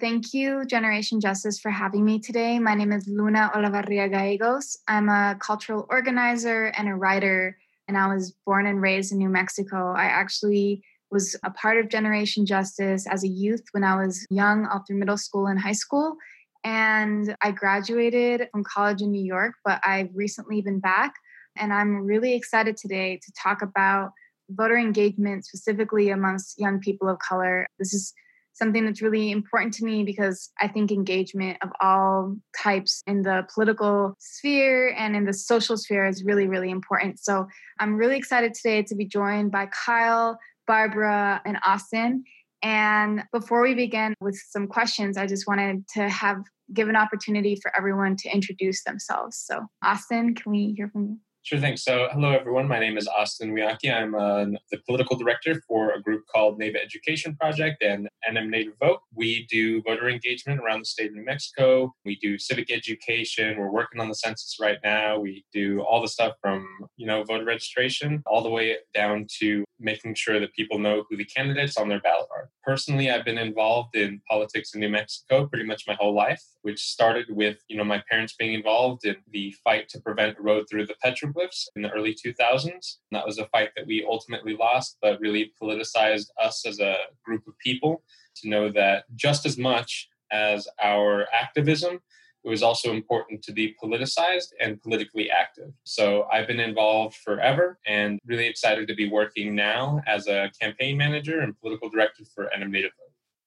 [0.00, 2.58] Thank you, Generation Justice, for having me today.
[2.58, 4.78] My name is Luna Olavarria Gallegos.
[4.88, 9.28] I'm a cultural organizer and a writer, and I was born and raised in New
[9.28, 9.92] Mexico.
[9.92, 14.64] I actually was a part of Generation Justice as a youth when I was young,
[14.64, 16.16] all through middle school and high school.
[16.64, 21.12] And I graduated from college in New York, but I've recently been back.
[21.58, 24.12] And I'm really excited today to talk about
[24.48, 27.66] voter engagement, specifically amongst young people of color.
[27.78, 28.14] This is
[28.52, 33.46] something that's really important to me because I think engagement of all types in the
[33.54, 37.18] political sphere and in the social sphere is really, really important.
[37.20, 37.46] So
[37.78, 42.24] I'm really excited today to be joined by Kyle, Barbara, and Austin.
[42.62, 46.42] And before we begin with some questions, I just wanted to have
[46.72, 49.36] give an opportunity for everyone to introduce themselves.
[49.36, 51.18] So, Austin, can we hear from you?
[51.42, 51.78] Sure thing.
[51.78, 52.68] So, hello everyone.
[52.68, 53.90] My name is Austin Weahkee.
[53.90, 58.74] I'm uh, the political director for a group called NAVA Education Project and NM Native
[58.78, 59.00] Vote.
[59.14, 61.94] We do voter engagement around the state of New Mexico.
[62.04, 63.58] We do civic education.
[63.58, 65.18] We're working on the census right now.
[65.18, 69.64] We do all the stuff from you know voter registration all the way down to
[69.78, 72.50] making sure that people know who the candidates on their ballot are.
[72.62, 76.80] Personally, I've been involved in politics in New Mexico pretty much my whole life, which
[76.80, 80.66] started with you know my parents being involved in the fight to prevent a road
[80.70, 82.64] through the petrol petroglyphs in the early 2000s.
[82.64, 86.96] And that was a fight that we ultimately lost, but really politicized us as a
[87.24, 88.02] group of people
[88.36, 92.00] to know that just as much as our activism,
[92.42, 95.72] it was also important to be politicized and politically active.
[95.84, 100.96] So I've been involved forever and really excited to be working now as a campaign
[100.96, 102.92] manager and political director for NM Native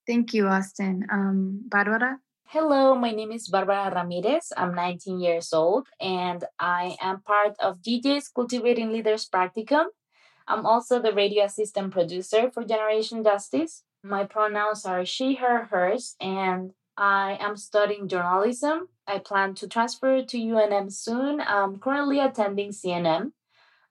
[0.05, 1.07] Thank you, Austin.
[1.09, 2.19] Um, Barbara?
[2.53, 4.53] Hello, my name is Barbara Ramirez.
[4.55, 9.85] I'm 19 years old and I am part of GJ's Cultivating Leaders Practicum.
[10.47, 13.85] I'm also the radio assistant producer for Generation Justice.
[14.03, 18.89] My pronouns are she, her, hers, and I am studying journalism.
[19.07, 21.41] I plan to transfer to UNM soon.
[21.41, 23.31] I'm currently attending CNM.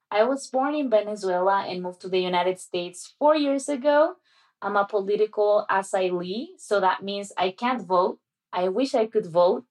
[0.09, 4.19] I was born in Venezuela and moved to the United States four years ago.
[4.65, 8.21] I'm a political asylee, so that means I can't vote
[8.53, 9.65] I wish I could vote.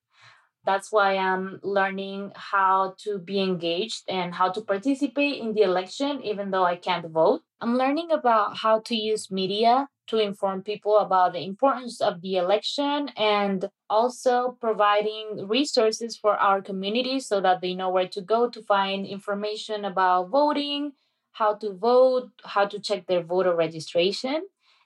[0.63, 6.21] That's why I'm learning how to be engaged and how to participate in the election,
[6.23, 7.41] even though I can't vote.
[7.59, 12.35] I'm learning about how to use media to inform people about the importance of the
[12.35, 18.49] election and also providing resources for our community so that they know where to go
[18.49, 20.91] to find information about voting,
[21.31, 24.43] how to vote, how to check their voter registration.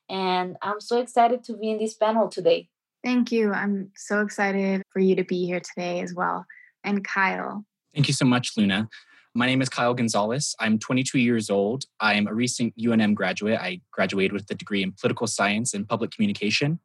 [0.08, 2.70] And I'm so excited to be in this panel today.
[3.06, 3.54] Thank you.
[3.54, 6.44] I'm so excited for you to be here today as well.
[6.84, 7.64] And Kyle.
[7.94, 8.90] Thank you so much, Luna.
[9.36, 10.56] My name is Kyle Gonzalez.
[10.60, 11.84] I'm 22 years old.
[12.00, 13.60] I'm a recent UNM graduate.
[13.60, 16.80] I graduated with a degree in political science and public communication.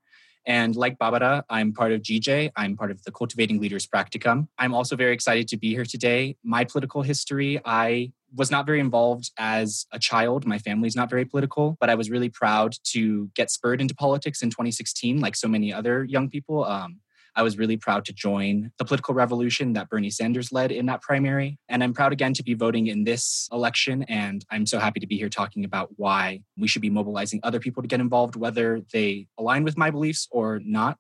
[0.47, 2.51] And like Barbara, I'm part of GJ.
[2.55, 4.49] I'm part of the Cultivating Leaders Practicum.
[4.59, 6.37] I'm also very excited to be here today.
[6.45, 10.47] My political history, I was not very involved as a child.
[10.47, 14.43] My family's not very political, but I was really proud to get spurred into politics
[14.43, 16.65] in 2016, like so many other young people.
[16.65, 17.01] Um,
[17.37, 21.01] I was really proud to join the political revolution that Bernie Sanders led in that
[21.01, 21.59] primary.
[21.69, 24.03] And I'm proud again to be voting in this election.
[24.05, 27.61] And I'm so happy to be here talking about why we should be mobilizing other
[27.61, 30.99] people to get involved, whether they align with my beliefs or not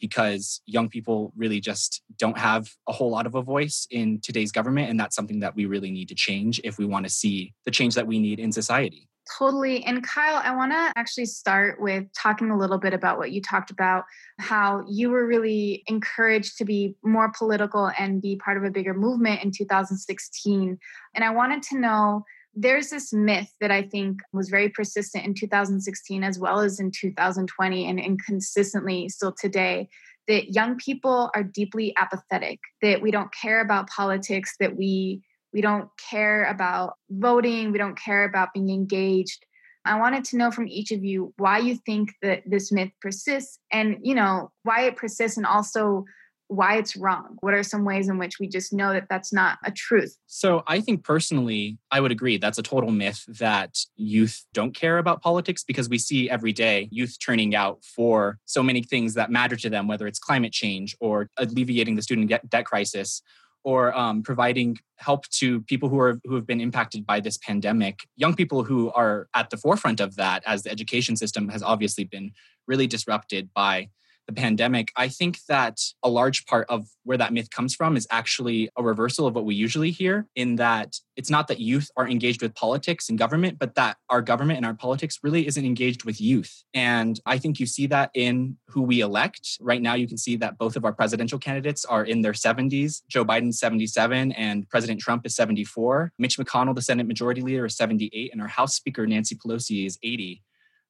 [0.00, 4.52] because young people really just don't have a whole lot of a voice in today's
[4.52, 4.90] government.
[4.90, 7.70] And that's something that we really need to change if we want to see the
[7.70, 9.08] change that we need in society.
[9.36, 9.84] Totally.
[9.84, 13.42] And Kyle, I want to actually start with talking a little bit about what you
[13.42, 14.04] talked about,
[14.38, 18.94] how you were really encouraged to be more political and be part of a bigger
[18.94, 20.78] movement in 2016.
[21.14, 22.24] And I wanted to know
[22.60, 26.90] there's this myth that I think was very persistent in 2016 as well as in
[26.90, 29.88] 2020 and, and consistently still today
[30.26, 35.62] that young people are deeply apathetic, that we don't care about politics, that we we
[35.62, 39.46] don't care about voting, we don't care about being engaged.
[39.86, 43.58] I wanted to know from each of you why you think that this myth persists
[43.72, 46.04] and you know why it persists and also
[46.48, 47.36] why it's wrong.
[47.40, 50.16] What are some ways in which we just know that that's not a truth?
[50.26, 54.98] So, I think personally, I would agree that's a total myth that youth don't care
[54.98, 59.30] about politics because we see every day youth turning out for so many things that
[59.30, 63.22] matter to them, whether it's climate change or alleviating the student debt crisis
[63.64, 68.00] or um, providing help to people who are who have been impacted by this pandemic
[68.16, 72.04] young people who are at the forefront of that as the education system has obviously
[72.04, 72.32] been
[72.66, 73.88] really disrupted by
[74.28, 78.06] the pandemic, I think that a large part of where that myth comes from is
[78.10, 82.06] actually a reversal of what we usually hear, in that it's not that youth are
[82.06, 86.04] engaged with politics and government, but that our government and our politics really isn't engaged
[86.04, 86.62] with youth.
[86.74, 89.56] And I think you see that in who we elect.
[89.60, 93.00] Right now, you can see that both of our presidential candidates are in their 70s.
[93.08, 96.12] Joe Biden's 77, and President Trump is 74.
[96.18, 99.98] Mitch McConnell, the Senate Majority Leader, is 78, and our House Speaker, Nancy Pelosi, is
[100.02, 100.42] 80.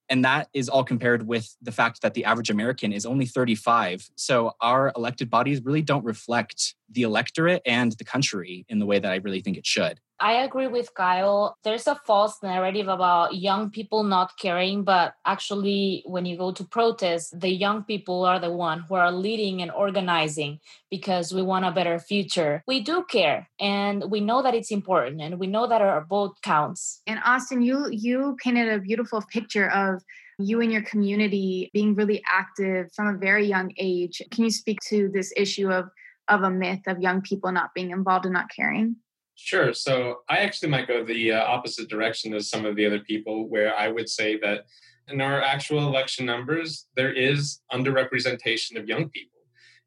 [0.09, 4.09] And that is all compared with the fact that the average American is only 35.
[4.15, 8.99] So our elected bodies really don't reflect the electorate and the country in the way
[8.99, 9.99] that I really think it should.
[10.21, 11.57] I agree with Kyle.
[11.63, 16.63] There's a false narrative about young people not caring, but actually, when you go to
[16.65, 20.59] protests, the young people are the one who are leading and organizing
[20.91, 22.63] because we want a better future.
[22.67, 26.35] We do care, and we know that it's important, and we know that our vote
[26.41, 27.01] counts.
[27.07, 30.03] And Austin, you you painted a beautiful picture of
[30.37, 34.21] you and your community being really active from a very young age.
[34.31, 35.89] Can you speak to this issue of
[36.27, 38.97] of a myth of young people not being involved and not caring?
[39.41, 39.73] Sure.
[39.73, 43.47] So I actually might go the uh, opposite direction as some of the other people,
[43.47, 44.65] where I would say that
[45.07, 49.39] in our actual election numbers, there is underrepresentation of young people.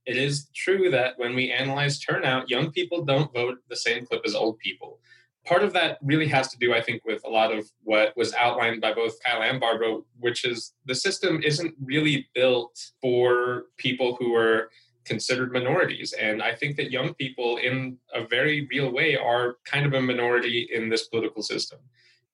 [0.06, 4.22] It is true that when we analyze turnout, young people don't vote the same clip
[4.24, 4.98] as old people.
[5.44, 8.32] Part of that really has to do, I think, with a lot of what was
[8.34, 14.16] outlined by both Kyle and Barbara, which is the system isn't really built for people
[14.18, 14.70] who are
[15.04, 16.12] considered minorities.
[16.12, 20.00] And I think that young people, in a very real way, are kind of a
[20.00, 21.78] minority in this political system.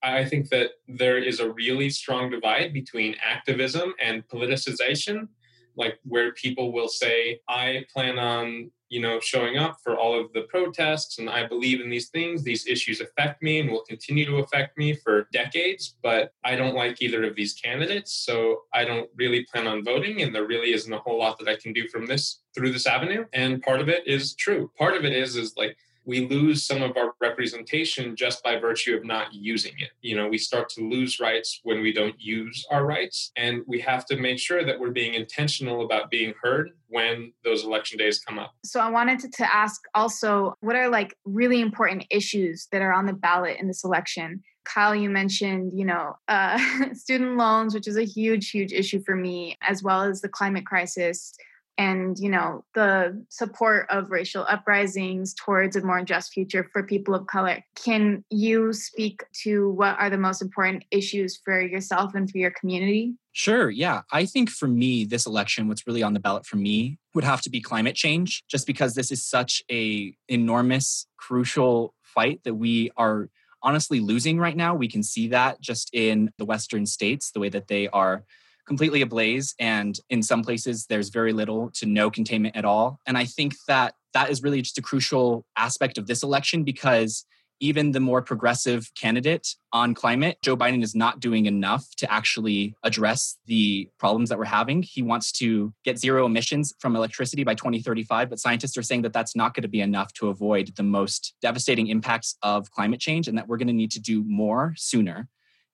[0.02, 5.28] I think that there is a really strong divide between activism and politicization,
[5.76, 10.32] like where people will say, I plan on you know, showing up for all of
[10.32, 11.18] the protests.
[11.18, 12.42] And I believe in these things.
[12.42, 15.96] These issues affect me and will continue to affect me for decades.
[16.02, 18.12] But I don't like either of these candidates.
[18.12, 20.22] So I don't really plan on voting.
[20.22, 22.86] And there really isn't a whole lot that I can do from this through this
[22.86, 23.24] avenue.
[23.32, 24.70] And part of it is true.
[24.78, 25.76] Part of it is, is like,
[26.08, 29.90] we lose some of our representation just by virtue of not using it.
[30.00, 33.30] You know, we start to lose rights when we don't use our rights.
[33.36, 37.62] And we have to make sure that we're being intentional about being heard when those
[37.62, 38.54] election days come up.
[38.64, 43.06] So I wanted to, ask also what are like really important issues that are on
[43.06, 44.42] the ballot in this election?
[44.64, 46.58] Kyle, you mentioned, you know, uh,
[46.94, 50.64] student loans, which is a huge, huge issue for me, as well as the climate
[50.64, 51.34] crisis
[51.78, 57.14] and you know the support of racial uprisings towards a more just future for people
[57.14, 62.30] of color can you speak to what are the most important issues for yourself and
[62.30, 63.70] for your community Sure.
[63.70, 64.02] Yeah.
[64.10, 67.40] I think for me, this election, what's really on the ballot for me would have
[67.42, 72.90] to be climate change, just because this is such a enormous, crucial fight that we
[72.96, 73.30] are
[73.62, 74.74] honestly losing right now.
[74.74, 78.24] We can see that just in the Western states, the way that they are
[78.68, 83.18] completely ablaze and in some places there's very little to no containment at all and
[83.18, 87.24] i think that that is really just a crucial aspect of this election because
[87.60, 92.74] even the more progressive candidate on climate, Joe Biden is not doing enough to actually
[92.84, 94.82] address the problems that we're having.
[94.82, 99.12] He wants to get zero emissions from electricity by 2035, but scientists are saying that
[99.12, 103.26] that's not going to be enough to avoid the most devastating impacts of climate change
[103.26, 105.28] and that we're going to need to do more sooner.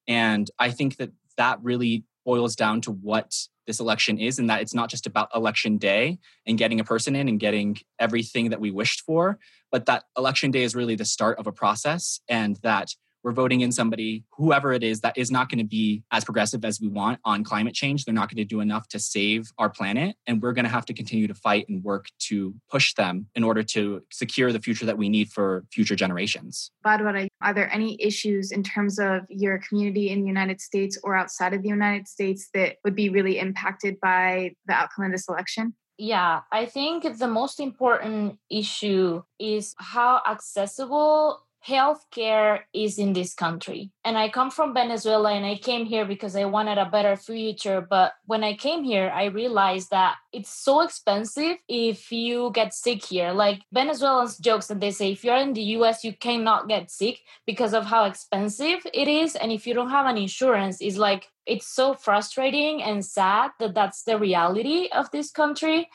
[0.08, 3.34] And I think that that really boils down to what
[3.66, 7.16] this election is and that it's not just about election day and getting a person
[7.16, 9.38] in and getting everything that we wished for
[9.70, 12.90] but that election day is really the start of a process and that
[13.24, 16.64] we're voting in somebody, whoever it is, that is not going to be as progressive
[16.64, 18.04] as we want on climate change.
[18.04, 20.16] They're not going to do enough to save our planet.
[20.26, 23.42] And we're going to have to continue to fight and work to push them in
[23.42, 26.70] order to secure the future that we need for future generations.
[26.82, 31.16] Barbara, are there any issues in terms of your community in the United States or
[31.16, 35.28] outside of the United States that would be really impacted by the outcome of this
[35.28, 35.74] election?
[35.96, 43.90] Yeah, I think the most important issue is how accessible healthcare is in this country.
[44.04, 47.80] And I come from Venezuela and I came here because I wanted a better future.
[47.80, 53.04] But when I came here, I realized that it's so expensive if you get sick
[53.04, 53.32] here.
[53.32, 57.20] Like Venezuelans jokes that they say if you're in the US, you cannot get sick
[57.46, 59.34] because of how expensive it is.
[59.34, 63.74] And if you don't have an insurance, it's like it's so frustrating and sad that
[63.74, 65.88] that's the reality of this country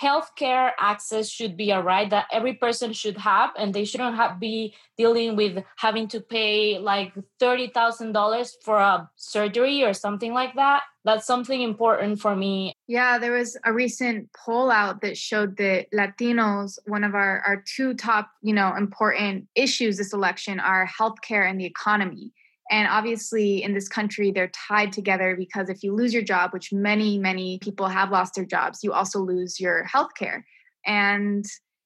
[0.00, 4.38] healthcare access should be a right that every person should have and they shouldn't have
[4.38, 10.82] be dealing with having to pay like $30,000 for a surgery or something like that.
[11.04, 12.74] That's something important for me.
[12.86, 17.62] Yeah there was a recent poll out that showed that latinos one of our our
[17.74, 22.32] two top you know important issues this election are healthcare and the economy
[22.70, 26.72] And obviously, in this country, they're tied together because if you lose your job, which
[26.72, 30.44] many, many people have lost their jobs, you also lose your health care.
[30.84, 31.44] And,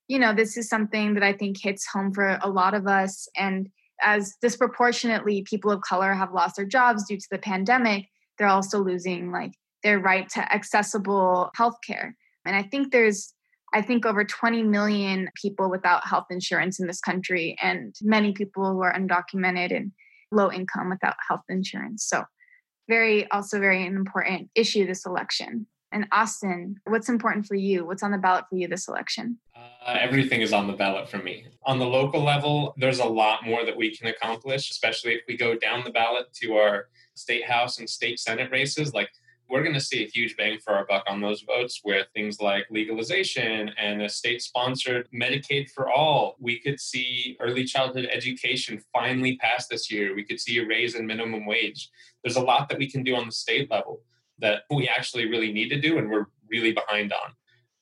[0.09, 3.29] you know, this is something that I think hits home for a lot of us.
[3.37, 3.69] And
[4.03, 8.07] as disproportionately people of color have lost their jobs due to the pandemic,
[8.39, 9.53] they're also losing like
[9.85, 12.17] their right to accessible health care.
[12.45, 13.35] And I think there's
[13.75, 18.71] I think over 20 million people without health insurance in this country, and many people
[18.71, 19.93] who are undocumented and
[20.33, 22.05] low income without health insurance.
[22.05, 22.25] So,
[22.89, 25.67] very, also very important issue this election.
[25.93, 27.85] And Austin, what's important for you?
[27.85, 29.39] What's on the ballot for you this election?
[29.55, 31.45] Uh, everything is on the ballot for me.
[31.65, 35.37] On the local level, there's a lot more that we can accomplish, especially if we
[35.37, 38.95] go down the ballot to our state house and state senate races.
[38.95, 39.11] Like
[39.53, 42.41] we're going to see a huge bang for our buck on those votes with things
[42.41, 46.37] like legalization and a state sponsored Medicaid for all.
[46.41, 50.15] We could see early childhood education finally pass this year.
[50.15, 51.91] We could see a raise in minimum wage.
[52.25, 54.01] There's a lot that we can do on the state level
[54.39, 57.33] that we actually really need to do and we're really behind on.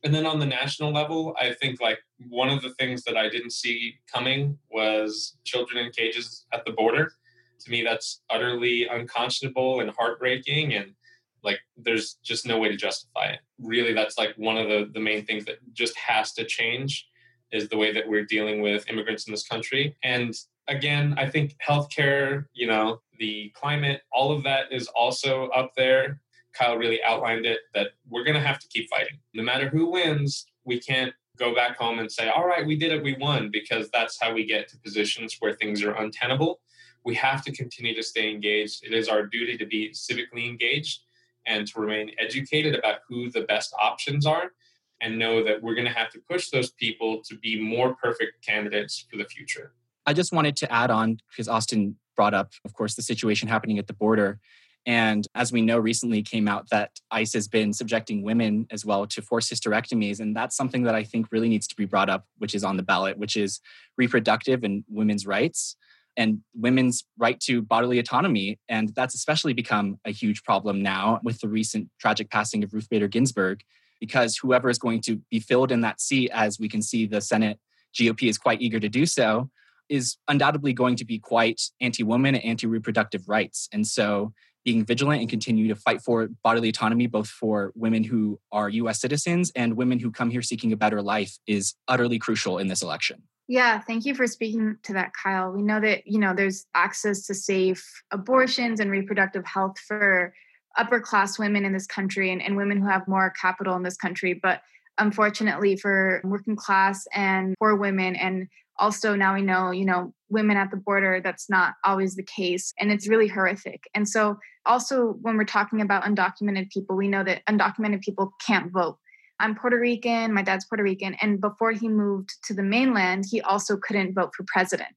[0.02, 3.28] And then on the national level, I think like one of the things that I
[3.28, 7.12] didn't see coming was children in cages at the border.
[7.60, 10.74] To me, that's utterly unconscionable and heartbreaking.
[10.74, 10.94] And
[11.42, 13.40] like there's just no way to justify it.
[13.58, 17.06] Really that's like one of the the main things that just has to change
[17.52, 19.96] is the way that we're dealing with immigrants in this country.
[20.02, 20.34] And
[20.68, 26.20] again i think healthcare you know the climate all of that is also up there.
[26.52, 29.18] Kyle really outlined it that we're going to have to keep fighting.
[29.34, 32.92] No matter who wins we can't go back home and say all right we did
[32.92, 36.60] it we won because that's how we get to positions where things are untenable.
[37.04, 38.84] We have to continue to stay engaged.
[38.84, 41.00] It is our duty to be civically engaged
[41.46, 44.52] and to remain educated about who the best options are
[45.00, 48.44] and know that we're going to have to push those people to be more perfect
[48.46, 49.72] candidates for the future.
[50.06, 53.78] I just wanted to add on because Austin brought up, of course, the situation happening
[53.78, 54.40] at the border.
[54.86, 59.06] And as we know, recently came out that ICE has been subjecting women as well
[59.06, 60.20] to forced hysterectomies.
[60.20, 62.76] And that's something that I think really needs to be brought up, which is on
[62.76, 63.60] the ballot, which is
[63.98, 65.76] reproductive and women's rights
[66.16, 68.58] and women's right to bodily autonomy.
[68.68, 72.88] And that's especially become a huge problem now with the recent tragic passing of Ruth
[72.88, 73.62] Bader Ginsburg,
[74.00, 77.20] because whoever is going to be filled in that seat, as we can see the
[77.20, 77.58] Senate
[77.94, 79.50] GOP is quite eager to do so,
[79.88, 83.68] is undoubtedly going to be quite anti woman anti reproductive rights.
[83.72, 84.32] And so
[84.64, 89.00] being vigilant and continue to fight for bodily autonomy, both for women who are US
[89.00, 92.82] citizens and women who come here seeking a better life, is utterly crucial in this
[92.82, 93.22] election.
[93.48, 95.50] Yeah, thank you for speaking to that, Kyle.
[95.50, 100.32] We know that, you know, there's access to safe abortions and reproductive health for
[100.78, 103.96] upper class women in this country and, and women who have more capital in this
[103.96, 104.34] country.
[104.34, 104.62] But
[104.98, 108.46] unfortunately for working class and poor women and
[108.80, 112.72] also now we know you know women at the border that's not always the case
[112.80, 117.22] and it's really horrific and so also when we're talking about undocumented people we know
[117.22, 118.98] that undocumented people can't vote
[119.40, 123.40] I'm Puerto Rican, my dad's Puerto Rican, and before he moved to the mainland, he
[123.40, 124.90] also couldn't vote for president.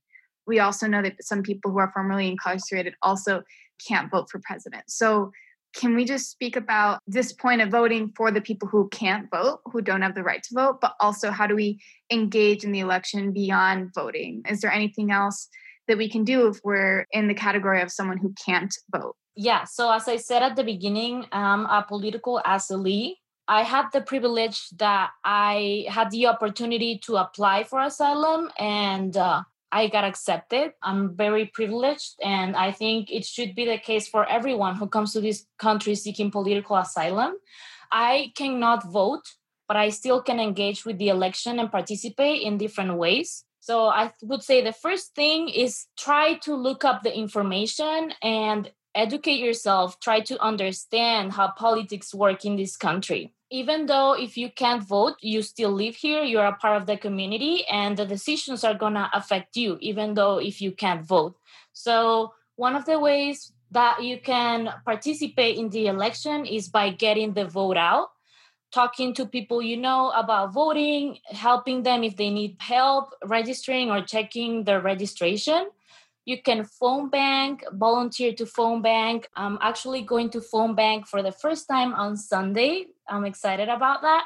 [0.46, 3.44] We also know that some people who are formerly incarcerated also
[3.88, 4.84] can't vote for president.
[4.90, 5.32] So,
[5.76, 9.62] can we just speak about this point of voting for the people who can't vote,
[9.66, 11.80] who don't have the right to vote, but also how do we
[12.12, 14.44] engage in the election beyond voting?
[14.50, 15.48] Is there anything else
[15.88, 19.16] that we can do if we're in the category of someone who can't vote?
[19.36, 23.16] Yeah, so as I said at the beginning, I'm a political asylee
[23.48, 29.44] I had the privilege that I had the opportunity to apply for asylum and uh,
[29.74, 30.74] I got accepted.
[30.84, 35.14] I'm very privileged, and I think it should be the case for everyone who comes
[35.14, 37.34] to this country seeking political asylum.
[37.92, 39.26] I cannot vote,
[39.68, 43.46] but I still can engage with the election and participate in different ways.
[43.62, 48.70] So I would say the first thing is try to look up the information and
[48.94, 53.34] educate yourself, try to understand how politics work in this country.
[53.54, 56.98] Even though if you can't vote, you still live here, you're a part of the
[56.98, 61.38] community, and the decisions are gonna affect you, even though if you can't vote.
[61.72, 67.34] So, one of the ways that you can participate in the election is by getting
[67.34, 68.10] the vote out
[68.74, 74.02] talking to people you know about voting, helping them if they need help registering or
[74.02, 75.70] checking their registration.
[76.26, 79.28] You can phone bank, volunteer to phone bank.
[79.36, 82.88] I'm actually going to phone bank for the first time on Sunday.
[83.10, 84.26] I'm excited about that.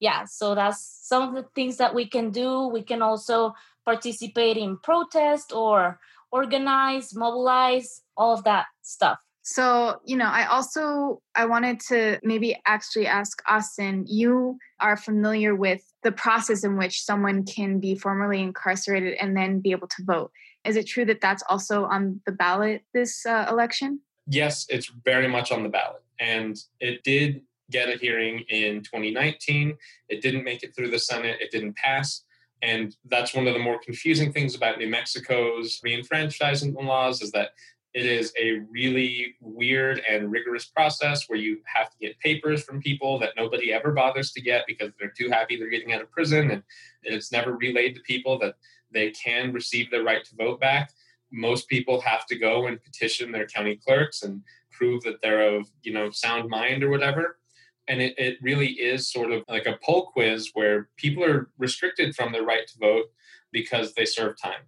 [0.00, 2.68] Yeah, so that's some of the things that we can do.
[2.68, 5.98] We can also participate in protest or
[6.30, 9.18] organize, mobilize, all of that stuff.
[9.42, 15.54] So, you know, I also I wanted to maybe actually ask Austin, you are familiar
[15.54, 20.02] with the process in which someone can be formerly incarcerated and then be able to
[20.02, 20.32] vote.
[20.64, 24.00] Is it true that that's also on the ballot this uh, election?
[24.26, 26.02] Yes, it's very much on the ballot.
[26.18, 29.76] And it did get a hearing in 2019.
[30.08, 32.22] It didn't make it through the Senate, it didn't pass.
[32.62, 37.50] And that's one of the more confusing things about New Mexico's reenfranchisement laws is that
[37.92, 42.80] it is a really weird and rigorous process where you have to get papers from
[42.80, 46.10] people that nobody ever bothers to get because they're too happy they're getting out of
[46.10, 46.50] prison.
[46.50, 46.62] And
[47.02, 48.56] it's never relayed to people that
[48.90, 50.92] they can receive their right to vote back.
[51.32, 55.66] Most people have to go and petition their county clerks and prove that they're of
[55.82, 57.38] you know sound mind or whatever
[57.88, 62.14] and it, it really is sort of like a poll quiz where people are restricted
[62.14, 63.06] from their right to vote
[63.52, 64.62] because they serve time.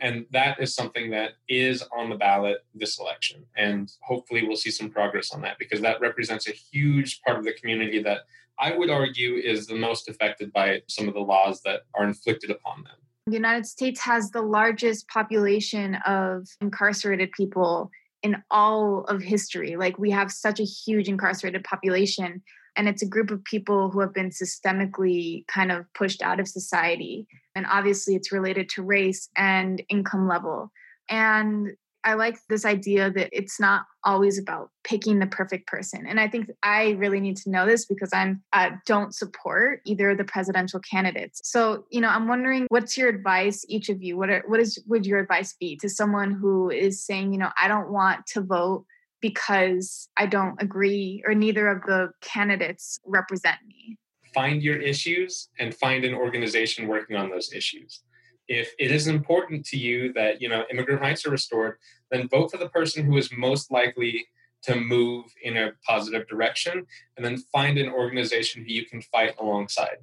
[0.00, 3.44] And that is something that is on the ballot this election.
[3.56, 7.44] And hopefully we'll see some progress on that because that represents a huge part of
[7.44, 8.22] the community that
[8.58, 12.50] i would argue is the most affected by some of the laws that are inflicted
[12.50, 12.96] upon them.
[13.26, 17.90] The united states has the largest population of incarcerated people
[18.22, 19.76] in all of history.
[19.76, 22.42] Like we have such a huge incarcerated population
[22.76, 26.48] and it's a group of people who have been systemically kind of pushed out of
[26.48, 27.26] society.
[27.54, 30.72] And obviously, it's related to race and income level.
[31.08, 31.72] And
[32.04, 36.04] I like this idea that it's not always about picking the perfect person.
[36.06, 38.42] And I think I really need to know this because I'm
[38.86, 41.40] don't support either of the presidential candidates.
[41.44, 44.16] So, you know, I'm wondering what's your advice, each of you?
[44.16, 47.50] What are, what is would your advice be to someone who is saying, you know,
[47.60, 48.84] I don't want to vote
[49.22, 53.96] because I don't agree or neither of the candidates represent me.
[54.34, 58.02] Find your issues and find an organization working on those issues.
[58.48, 61.78] If it is important to you that, you know, immigrant rights are restored,
[62.10, 64.26] then vote for the person who is most likely
[64.64, 66.86] to move in a positive direction
[67.16, 69.98] and then find an organization who you can fight alongside.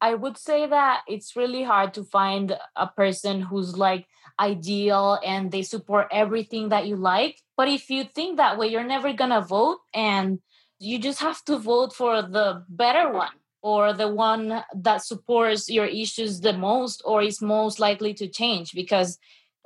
[0.00, 4.06] I would say that it's really hard to find a person who's like
[4.40, 7.40] ideal and they support everything that you like.
[7.62, 10.40] But if you think that way, you're never gonna vote and
[10.80, 15.84] you just have to vote for the better one or the one that supports your
[15.84, 19.16] issues the most or is most likely to change because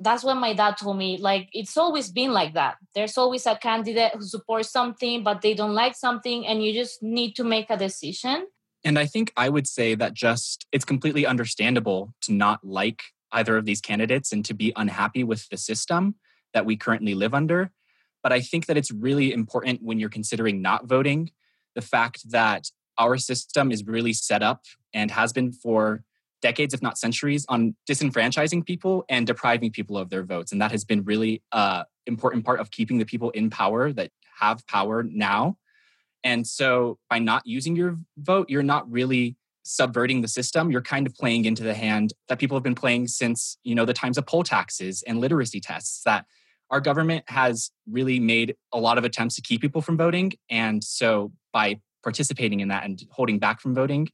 [0.00, 3.56] that's what my dad told me like it's always been like that there's always a
[3.56, 7.70] candidate who supports something but they don't like something and you just need to make
[7.70, 8.46] a decision
[8.84, 13.56] and I think I would say that just it's completely understandable to not like either
[13.56, 16.16] of these candidates and to be unhappy with the system
[16.52, 17.70] that we currently live under.
[18.26, 21.30] But I think that it's really important when you're considering not voting
[21.76, 26.02] the fact that our system is really set up and has been for
[26.42, 30.50] decades, if not centuries, on disenfranchising people and depriving people of their votes.
[30.50, 34.10] And that has been really an important part of keeping the people in power that
[34.40, 35.56] have power now
[36.26, 40.72] and so by not using your vote, you're not really subverting the system.
[40.72, 43.84] You're kind of playing into the hand that people have been playing since, you know,
[43.84, 46.26] the times of poll taxes and literacy tests that
[46.70, 50.33] our government has really made a lot of attempts to keep people from voting.
[50.50, 54.09] And so by participating in that and holding back from voting,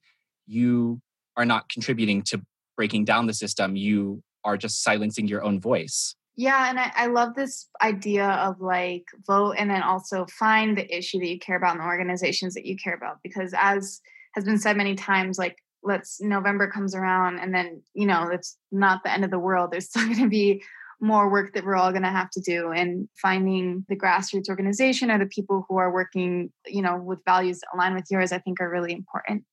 [0.47, 1.01] you
[1.37, 2.43] are not contributing to
[2.77, 3.77] breaking down the system.
[3.77, 6.15] You are just silencing your own voice.
[6.35, 10.97] Yeah, and I, I, love this idea of like vote and then also find the
[10.97, 13.19] issue that you care about and the organizations that you care about.
[13.23, 14.01] Because as
[14.35, 18.57] has been said many times, like let's November comes around and then, you know, it's
[18.71, 19.71] not the end of the world.
[19.71, 20.63] There's still gonna be
[21.03, 22.71] more work that we're all gonna have to do.
[22.71, 27.61] And finding the grassroots organization or the people who are working, you know, with values
[27.61, 29.45] that align with yours, I think are really important.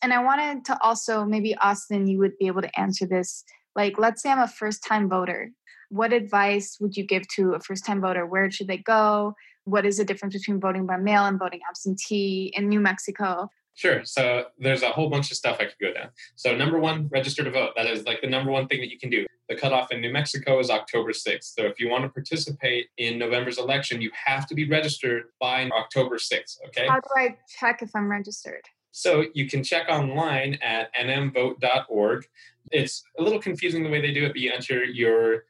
[0.00, 3.44] And I wanted to also maybe Austin, you would be able to answer this.
[3.76, 5.50] Like, let's say I'm a first time voter
[5.92, 8.24] what advice would you give to a first time voter?
[8.24, 9.34] Where should they go?
[9.64, 13.50] What is the difference between voting by mail and voting absentee in New Mexico?
[13.74, 14.04] Sure.
[14.04, 16.10] So there's a whole bunch of stuff I could go down.
[16.36, 17.70] So number one, register to vote.
[17.76, 19.26] That is like the number one thing that you can do.
[19.48, 21.54] The cutoff in New Mexico is October 6th.
[21.58, 25.68] So if you want to participate in November's election, you have to be registered by
[25.70, 26.58] October 6th.
[26.68, 26.86] Okay.
[26.86, 28.62] How do I check if I'm registered?
[28.92, 32.26] So you can check online at nmvote.org.
[32.70, 35.44] It's a little confusing the way they do it, but you enter your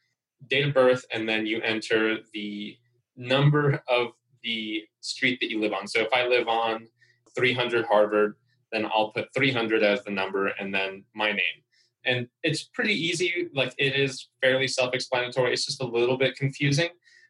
[0.49, 2.77] date of birth, and then you enter the
[3.17, 5.87] number of the street that you live on.
[5.87, 6.89] So if I live on
[7.37, 8.37] 300 Harvard,
[8.71, 11.63] then I'll put 300 as the number and then my name.
[12.05, 13.49] And it's pretty easy.
[13.55, 15.53] Like it is fairly self explanatory.
[15.53, 16.89] It's just a little bit confusing.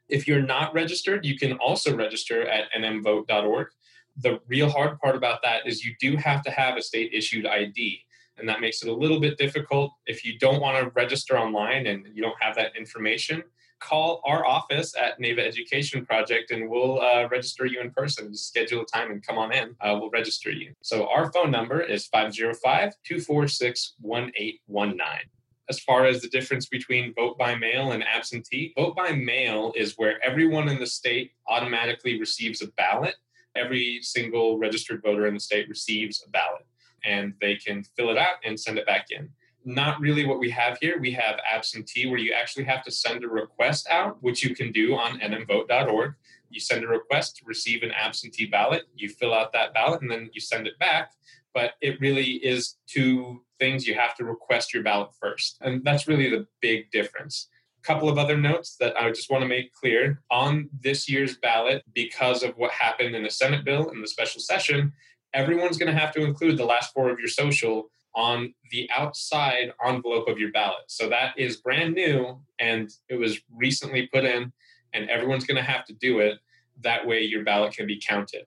[0.09, 3.69] If you're not registered, you can also register at nmvote.org.
[4.17, 7.47] The real hard part about that is you do have to have a state issued
[7.47, 8.05] ID
[8.39, 9.93] and that makes it a little bit difficult.
[10.07, 13.43] If you don't want to register online and you don't have that information,
[13.83, 18.33] call our office at NAVA Education Project and we'll uh, register you in person.
[18.33, 19.75] Just schedule a time and come on in.
[19.81, 20.75] Uh, we'll register you.
[20.83, 25.31] So our phone number is 505 246 1819.
[25.69, 28.73] as far as the difference between vote by mail and absentee.
[28.77, 33.17] Vote by mail is where everyone in the state automatically receives a ballot.
[33.55, 36.67] Every single registered voter in the state receives a ballot
[37.05, 39.29] and they can fill it out and send it back in.
[39.65, 40.99] Not really what we have here.
[40.99, 44.73] We have absentee, where you actually have to send a request out, which you can
[44.73, 46.15] do on nmvote.org.
[46.51, 50.11] You send a request to receive an absentee ballot, you fill out that ballot, and
[50.11, 51.13] then you send it back.
[51.55, 53.87] But it really is two things.
[53.87, 55.59] You have to request your ballot first.
[55.61, 57.49] And that's really the big difference
[57.79, 60.23] A couple of other notes that I just want to make clear.
[60.31, 64.41] On this year's ballot, because of what happened in the Senate bill in the special
[64.41, 64.93] session,
[65.35, 69.73] everyone's going to have to include the last four of your social on the outside
[69.87, 70.85] envelope of your ballot.
[70.89, 74.53] So that is brand new and it was recently put in,
[74.93, 76.39] and everyone's going to have to do it.
[76.83, 78.45] That way, your ballot can be counted.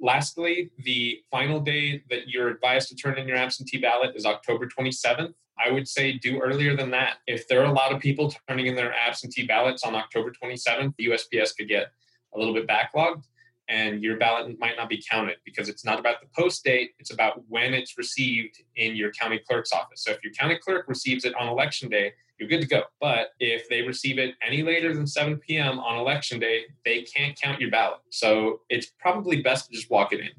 [0.00, 4.68] Lastly, the final day that you're advised to turn in your absentee ballot is October
[4.68, 5.34] 27th.
[5.64, 7.18] I would say do earlier than that.
[7.26, 10.94] If there are a lot of people turning in their absentee ballots on October 27th,
[10.98, 11.92] the USPS could get
[12.34, 13.24] a little bit backlogged
[13.68, 17.12] and your ballot might not be counted because it's not about the post date, it's
[17.12, 20.04] about when it's received in your county clerk's office.
[20.04, 22.82] So if your county clerk receives it on election day, you're good to go.
[23.00, 25.78] But if they receive it any later than 7 p.m.
[25.78, 28.00] on election day, they can't count your ballot.
[28.10, 30.30] So it's probably best to just walk it in.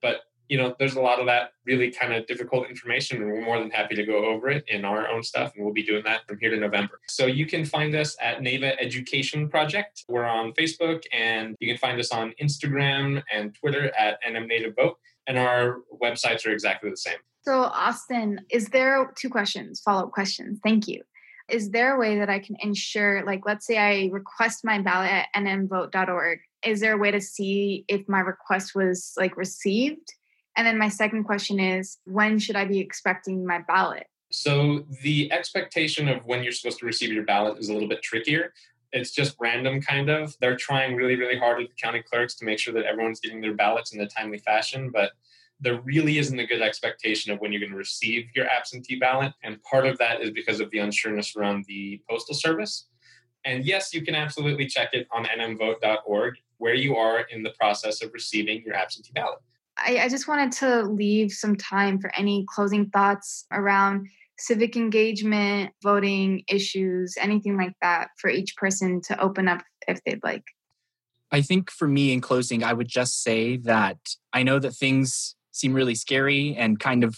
[0.00, 3.44] But you know, there's a lot of that really kind of difficult information, and we're
[3.44, 6.02] more than happy to go over it in our own stuff, and we'll be doing
[6.04, 7.00] that from here to November.
[7.08, 10.04] So you can find us at NAVA Education Project.
[10.08, 14.74] We're on Facebook, and you can find us on Instagram and Twitter at NM Native
[14.76, 17.18] Vote, and our websites are exactly the same.
[17.44, 20.60] So, Austin, is there two questions, follow up questions?
[20.62, 21.02] Thank you.
[21.48, 25.10] Is there a way that I can ensure, like, let's say I request my ballot
[25.10, 26.38] at nmvote.org?
[26.64, 30.14] Is there a way to see if my request was like received?
[30.56, 34.06] And then my second question is when should I be expecting my ballot?
[34.30, 38.02] So the expectation of when you're supposed to receive your ballot is a little bit
[38.02, 38.52] trickier.
[38.92, 40.36] It's just random, kind of.
[40.40, 43.40] They're trying really, really hard with the county clerks to make sure that everyone's getting
[43.40, 45.12] their ballots in a timely fashion, but
[45.60, 49.32] there really isn't a good expectation of when you're going to receive your absentee ballot.
[49.42, 52.86] And part of that is because of the unsureness around the postal service.
[53.44, 58.02] And yes, you can absolutely check it on nmvote.org where you are in the process
[58.02, 59.38] of receiving your absentee ballot.
[59.78, 64.08] I, I just wanted to leave some time for any closing thoughts around
[64.38, 70.22] civic engagement, voting issues, anything like that for each person to open up if they'd
[70.22, 70.44] like.
[71.30, 73.98] I think for me in closing, I would just say that
[74.32, 77.16] I know that things seem really scary and kind of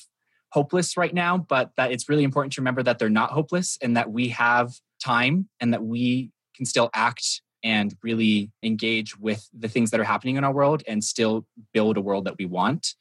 [0.51, 3.97] hopeless right now, but that it's really important to remember that they're not hopeless and
[3.97, 9.69] that we have time and that we can still act and really engage with the
[9.69, 12.95] things that are happening in our world and still build a world that we want.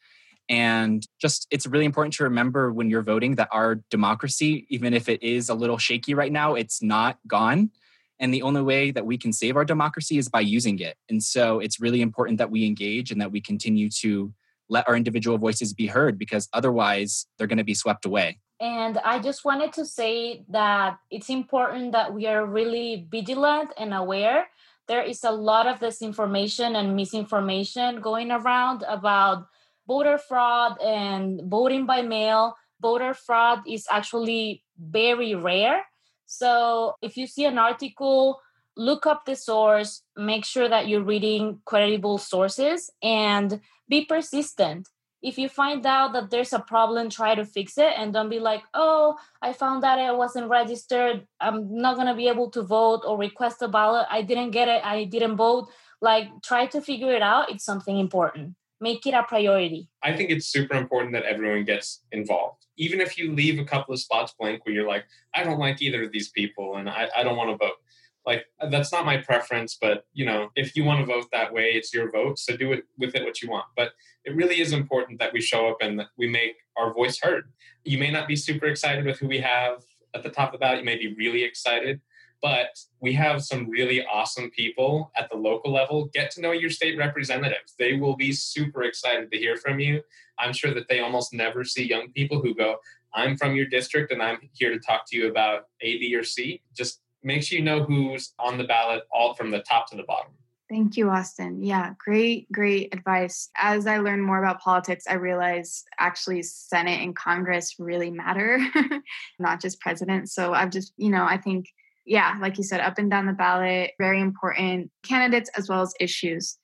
[0.49, 5.09] And just, it's really important to remember when you're voting that our democracy, even if
[5.09, 7.71] it is a little shaky right now, it's not gone.
[8.19, 10.95] And the only way that we can save our democracy is by using it.
[11.09, 14.33] And so it's really important that we engage and that we continue to
[14.69, 18.39] let our individual voices be heard because otherwise they're going to be swept away.
[18.63, 23.93] And I just wanted to say that it's important that we are really vigilant and
[23.93, 24.47] aware.
[24.87, 29.47] There is a lot of disinformation and misinformation going around about
[29.85, 32.55] voter fraud and voting by mail.
[32.81, 35.81] Voter fraud is actually very rare.
[36.25, 38.39] So if you see an article,
[38.77, 44.87] look up the source, make sure that you're reading credible sources, and be persistent
[45.23, 48.39] if you find out that there's a problem try to fix it and don't be
[48.39, 51.25] like oh i found out i wasn't registered.
[51.39, 54.07] I'm not going to be able to vote or request a ballot.
[54.09, 54.81] I didn't get it.
[54.83, 55.69] I didn't vote.
[56.01, 57.51] Like try to figure it out.
[57.51, 58.55] It's something important.
[58.79, 59.87] Make it a priority.
[60.03, 62.65] I think it's super important that everyone gets involved.
[62.77, 65.05] Even if you leave a couple of spots blank where you're like
[65.35, 67.77] i don't like either of these people and i, I don't want to vote
[68.25, 71.53] like uh, that's not my preference but you know if you want to vote that
[71.53, 73.65] way it's your vote so do it with it what you want.
[73.75, 73.91] But
[74.25, 77.51] it really is important that we show up and that we make our voice heard.
[77.83, 79.83] You may not be super excited with who we have
[80.15, 81.99] at the top of ballot you may be really excited
[82.41, 86.09] but we have some really awesome people at the local level.
[86.13, 87.73] Get to know your state representatives.
[87.79, 90.01] They will be super excited to hear from you.
[90.37, 92.79] I'm sure that they almost never see young people who go
[93.15, 96.23] i'm from your district and i'm here to talk to you about a b or
[96.23, 96.61] c.
[96.75, 100.03] Just make sure you know who's on the ballot all from the top to the
[100.03, 100.31] bottom.
[100.69, 101.61] Thank you, Austin.
[101.61, 103.49] Yeah, great, great advice.
[103.55, 108.59] As I learn more about politics, I realize actually Senate and Congress really matter,
[109.39, 110.29] not just president.
[110.29, 111.67] So I've just, you know, I think,
[112.05, 115.93] yeah, like you said, up and down the ballot, very important candidates as well as
[115.99, 116.57] issues.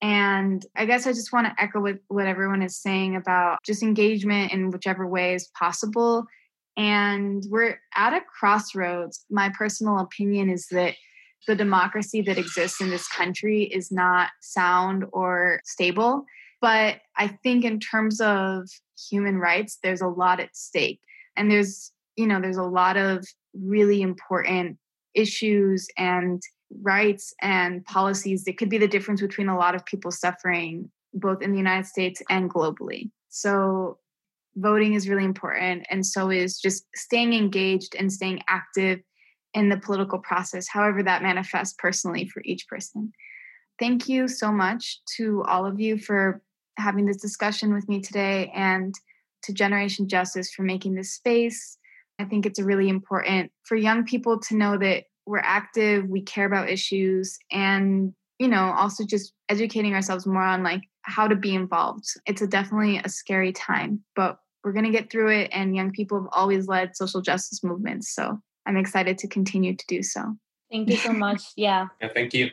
[0.00, 3.82] And I guess I just want to echo what, what everyone is saying about just
[3.82, 6.24] engagement in whichever way is possible
[6.80, 9.26] And we're at a crossroads.
[9.30, 10.94] My personal opinion is that
[11.46, 16.24] the democracy that exists in this country is not sound or stable.
[16.62, 18.66] But I think in terms of
[19.10, 21.00] human rights, there's a lot at stake.
[21.36, 24.78] And there's, you know, there's a lot of really important
[25.14, 26.40] issues and
[26.80, 31.42] rights and policies that could be the difference between a lot of people suffering both
[31.42, 33.10] in the United States and globally.
[33.28, 33.98] So
[34.56, 39.00] voting is really important and so is just staying engaged and staying active
[39.54, 43.12] in the political process however that manifests personally for each person.
[43.78, 46.42] Thank you so much to all of you for
[46.76, 48.94] having this discussion with me today and
[49.42, 51.78] to Generation Justice for making this space.
[52.18, 56.46] I think it's really important for young people to know that we're active, we care
[56.46, 61.54] about issues, and you know, also just educating ourselves more on like how to be
[61.54, 62.04] involved.
[62.26, 65.50] It's a definitely a scary time, but we're going to get through it.
[65.52, 68.14] And young people have always led social justice movements.
[68.14, 70.36] So I'm excited to continue to do so.
[70.70, 71.42] Thank you so much.
[71.56, 71.88] Yeah.
[72.00, 72.50] yeah thank you.